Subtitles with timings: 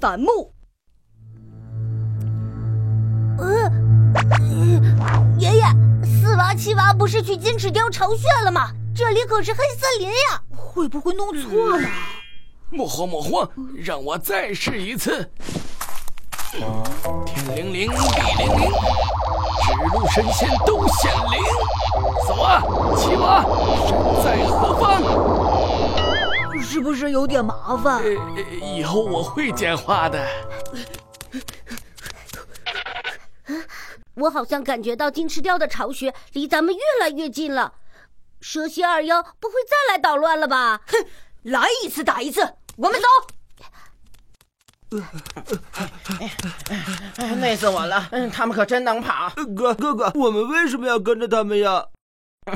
[0.00, 0.52] 反目。
[3.38, 3.70] 呃，
[5.38, 5.64] 爷爷，
[6.04, 8.70] 四娃七娃不是去金翅雕巢穴了吗？
[8.94, 11.88] 这里可是黑森林呀，会不会弄错了？
[12.70, 15.30] 莫慌莫慌，让我再试一次。
[16.50, 17.94] 天灵灵，地
[18.38, 18.70] 灵灵，
[19.62, 21.40] 指路神仙都显灵。
[22.26, 22.60] 四娃，
[22.96, 23.44] 七娃，
[23.86, 23.90] 身
[24.24, 25.02] 在何方？
[26.62, 28.02] 是不是有点麻烦？
[28.02, 28.10] 呃，
[28.76, 30.26] 以后我会讲话的。
[34.14, 37.72] 我好像感觉到金翅雕的巢穴离咱们越来越近了，
[38.40, 40.80] 蛇蝎二妖不会再来捣乱了吧？
[40.86, 41.06] 哼，
[41.50, 42.40] 来一次打一次，
[42.76, 43.06] 我们走。
[47.40, 49.32] 累死我了，他们可真能跑。
[49.56, 51.86] 哥哥哥，我们为什么要跟着他们呀？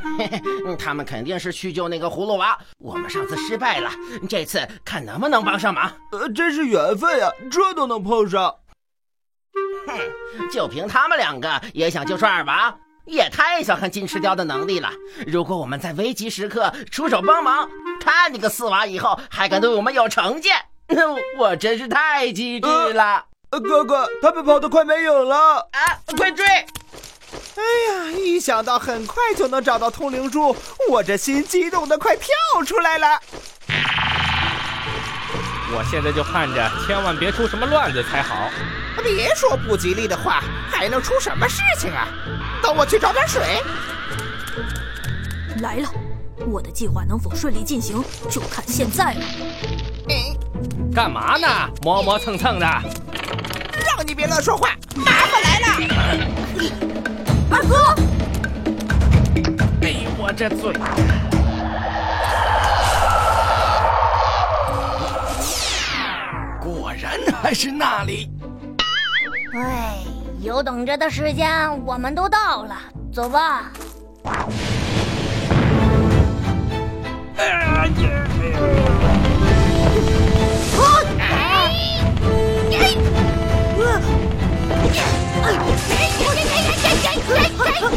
[0.78, 2.58] 他们肯定是去救那个葫芦娃。
[2.78, 3.90] 我们上次失败了，
[4.28, 5.90] 这次看能不能帮上忙。
[6.12, 8.54] 呃，真是缘分呀，这都能碰上。
[9.86, 14.90] 哼，就凭他们两个也想救出二娃，也太小看金翅雕的能力了。
[15.26, 17.68] 如果我们在危急时刻出手帮忙，
[18.00, 20.56] 看你个四娃以后还敢对我们有成见，
[21.38, 23.26] 我真是太机智了。
[23.50, 26.00] 哥哥，他们跑得快没影了啊！
[26.16, 26.44] 快追！
[27.54, 30.56] 哎呀，一想到很快就能找到通灵珠，
[30.90, 32.26] 我这心激动的快跳
[32.66, 33.20] 出来了。
[35.74, 38.50] 我现在就盼着千万别出什么乱子才好。
[39.02, 42.08] 别说不吉利的话，还能出什么事情啊？
[42.62, 43.62] 等我去找点水。
[45.60, 45.88] 来了，
[46.46, 49.20] 我的计划能否顺利进行，就看现在了。
[50.94, 51.48] 干嘛呢？
[51.82, 52.66] 磨磨蹭蹭的。
[52.66, 56.91] 让你别乱说话，麻烦来了。
[57.52, 57.94] 二哥，
[59.82, 60.72] 哎，我这嘴！
[66.60, 68.30] 果然还是那里。
[69.52, 69.98] 哎，
[70.40, 72.76] 有等着的时间，我们都到了，
[73.12, 73.70] 走吧。
[83.76, 83.92] 哥，
[87.80, 87.90] 哥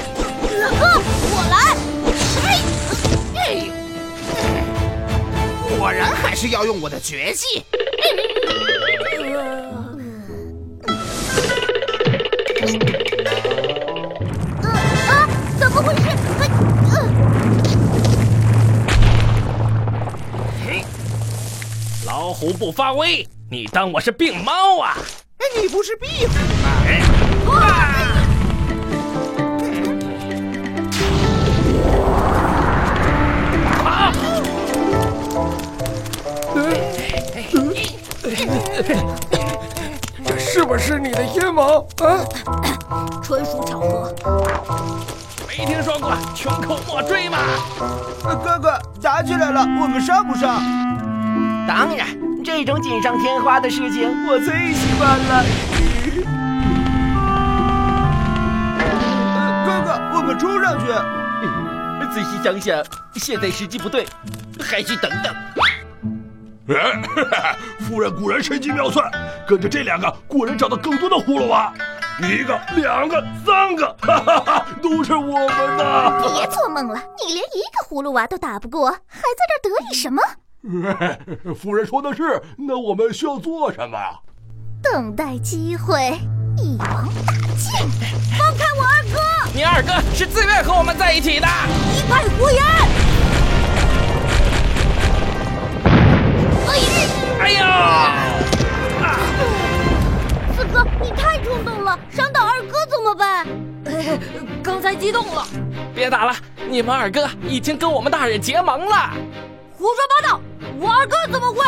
[1.32, 1.56] 我来！
[5.78, 7.64] 果然还是要用我的绝技。
[14.64, 15.28] 啊！
[15.60, 16.02] 怎么回事？
[22.06, 24.98] 老虎不发威，你当我是病猫啊？
[25.62, 26.34] 你不是壁虎
[27.52, 28.05] 吗？
[40.24, 42.24] 这是不是你的阴谋啊？
[43.22, 44.16] 纯属巧合。
[45.46, 47.38] 没听说过穷寇莫追吗？
[48.24, 50.64] 哥哥，打起来了，我们上不上？
[51.68, 52.08] 当然，
[52.44, 55.44] 这种锦上添花的事情我最喜欢了。
[59.66, 60.86] 哥哥，我们冲上去。
[62.14, 62.82] 仔细想想，
[63.16, 64.08] 现在时机不对，
[64.62, 65.36] 还需等等。
[66.68, 67.56] 哎，
[67.88, 69.10] 夫人果然神机妙算，
[69.48, 71.72] 跟着这两个果然找到更多的葫芦娃，
[72.20, 76.22] 一个、两个、三个，哈哈哈，都是我们的！
[76.34, 80.22] 别做梦了，你连一个葫芦娃都打不过，还在这得意什么？
[81.54, 83.98] 夫人说的是，那我们需要做什么？
[84.82, 86.18] 等待机会，
[86.58, 87.88] 一网打尽。
[88.38, 89.50] 放开我二哥！
[89.54, 93.15] 你二哥是自愿和我们在一起的，一派胡言！
[97.46, 98.12] 哎呀！
[100.58, 103.46] 四哥，你太冲动了，伤到二哥怎么办？
[104.64, 105.46] 刚才激动了。
[105.94, 106.36] 别打了，
[106.68, 109.12] 你们二哥已经跟我们大人结盟了。
[109.78, 110.42] 胡说八道！
[110.80, 111.64] 我二哥怎么会？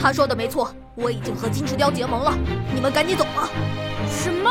[0.00, 2.32] 他说的没错，我已经和金翅雕结盟了。
[2.74, 3.50] 你们赶紧走吧。
[4.08, 4.50] 什么？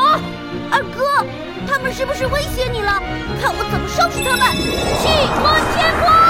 [0.70, 1.26] 二哥，
[1.66, 3.02] 他们是不是威胁你了？
[3.42, 4.46] 看我怎么收拾他们！
[5.02, 5.42] 气吞
[5.74, 6.21] 天光！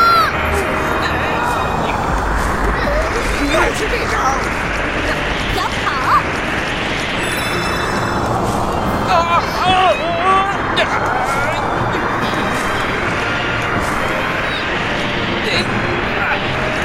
[3.93, 4.17] 这招！
[5.55, 5.87] 想跑？
[9.07, 9.13] 啊
[9.61, 9.63] 啊
[10.25, 10.27] 啊！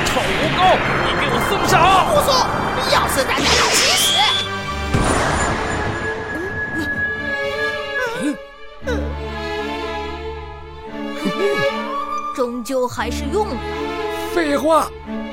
[0.06, 0.60] 臭蜈蚣，
[1.06, 1.74] 你给我松手！
[2.12, 2.30] 不松！
[2.92, 4.06] 要死大家一起死！
[12.36, 13.56] 终究还是用了。
[14.38, 14.88] 废话，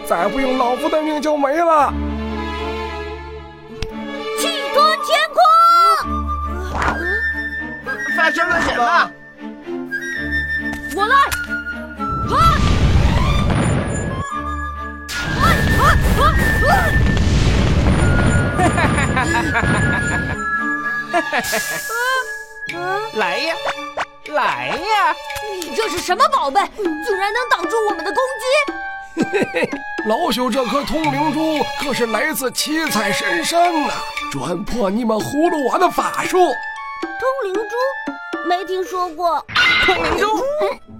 [0.07, 1.93] 再不用老夫的命就没了。
[4.41, 5.37] 气吞乾坤！
[8.17, 9.11] 发生了什么？
[10.97, 11.17] 我来！
[12.33, 12.35] 啊！
[15.37, 15.43] 啊
[15.77, 15.85] 啊
[21.13, 21.13] 啊！
[22.73, 22.77] 啊
[23.17, 23.55] 来呀，
[24.29, 25.15] 来呀！
[25.61, 28.47] 你这是什么宝贝，竟然能挡住我们的攻击？
[29.17, 29.71] 嘿嘿嘿，
[30.07, 33.93] 老朽这颗通灵珠可是来自七彩神山呐，
[34.33, 36.39] 专破你们葫芦娃的法术。
[36.39, 38.49] 通灵珠？
[38.49, 39.45] 没听说过。
[39.87, 40.27] 通灵珠？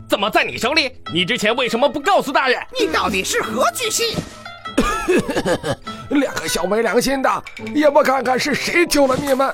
[0.09, 0.93] 怎么在你手里？
[1.13, 2.61] 你之前为什么不告诉大人？
[2.79, 4.17] 你到底是何居心？
[6.11, 7.45] 两个小没良心的，
[7.75, 9.53] 也不看看是谁救了你们。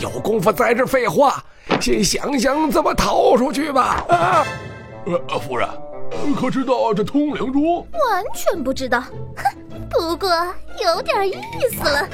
[0.00, 1.42] 有功夫在这废话，
[1.80, 4.04] 先想想怎么逃出去吧。
[4.08, 4.44] 啊，
[5.28, 5.68] 呃，夫人，
[6.34, 7.86] 可知道这通灵珠？
[8.08, 9.00] 完全不知道。
[9.00, 9.10] 哼，
[9.90, 10.28] 不过
[10.82, 11.34] 有点意
[11.72, 12.08] 思了。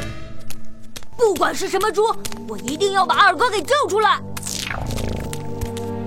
[1.16, 2.02] 不管是什么猪，
[2.48, 4.20] 我一定要把二哥给救出来。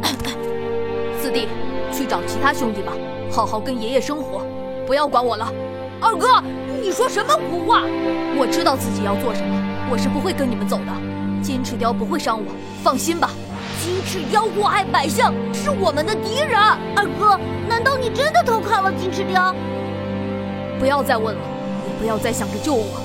[1.21, 1.47] 四弟，
[1.91, 2.93] 去找其他兄弟吧，
[3.31, 4.45] 好好跟爷爷生活，
[4.85, 5.51] 不要管我了。
[5.99, 6.41] 二哥，
[6.81, 7.81] 你说什么胡话？
[8.37, 9.55] 我知道自己要做什么，
[9.91, 10.93] 我是不会跟你们走的。
[11.41, 12.51] 金翅雕不会伤我，
[12.83, 13.31] 放心吧。
[13.81, 16.59] 金翅雕祸害百姓，是我们的敌人。
[16.95, 19.55] 二哥，难道你真的偷看了金翅雕？
[20.79, 21.41] 不要再问了，
[21.87, 23.01] 也不要再想着救我。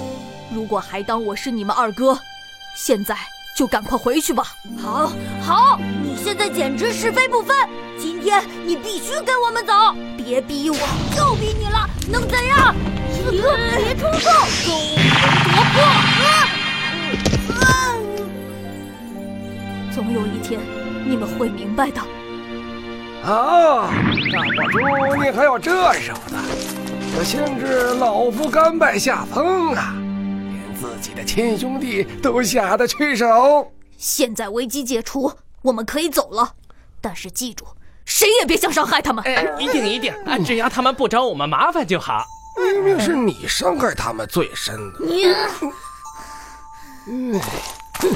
[0.53, 2.19] 如果还当我是你们二哥，
[2.77, 3.17] 现在
[3.57, 4.45] 就赶快回去吧。
[4.81, 5.13] 好，
[5.43, 7.57] 好，你现在简直是非不分。
[7.99, 9.73] 今天你必须跟我们走，
[10.17, 10.77] 别逼我，
[11.17, 12.75] 就逼你了，能怎样？
[13.13, 14.21] 四哥，别冲动，
[14.65, 15.07] 跟我们
[15.55, 16.04] 夺魄！
[19.95, 20.61] 总有一天，
[21.07, 22.01] 你们会明白的。
[23.23, 23.89] 啊，
[24.33, 26.43] 大宝珠，你还有这手呢？
[27.17, 29.95] 这先知老夫甘拜下风啊！
[30.51, 33.71] 连自己的亲兄弟都下得去手。
[33.97, 35.33] 现在危机解除，
[35.63, 36.55] 我们可以走了。
[37.01, 37.65] 但是记住，
[38.05, 39.23] 谁也别想伤害他们。
[39.25, 42.25] 哎，一定一定，啊，只要他们不找我们麻烦就好。
[42.59, 45.07] 明明是你伤害他们最深的。
[45.07, 45.27] 你，
[47.07, 47.41] 嗯。
[48.01, 48.11] 呃，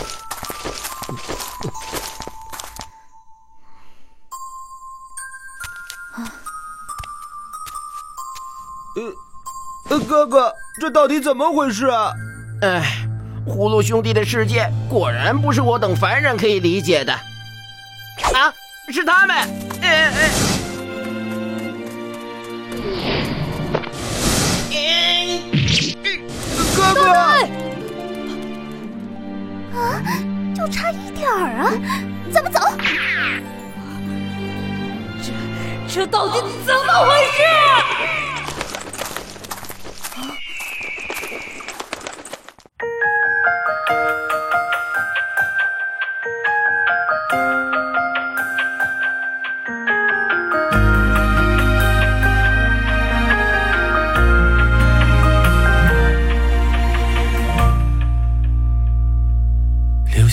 [10.01, 12.13] 哥哥，这到底怎么回事啊？
[12.63, 13.07] 哎，
[13.47, 17.13] 葫芦兄弟的世界果然不是我等凡人可以理解的。
[17.13, 18.53] 啊，
[18.93, 19.37] 是他们！
[19.83, 20.31] 哎哎，
[26.77, 27.11] 哥哥！
[29.79, 30.03] 啊，
[30.57, 31.71] 就差一点儿啊！
[32.33, 32.61] 咱们走。
[35.23, 35.33] 这
[35.89, 37.43] 这到底怎么回事？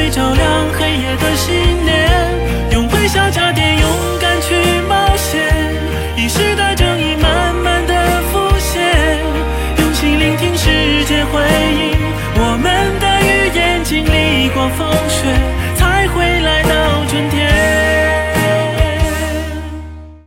[0.00, 1.79] 会照亮黑夜的星。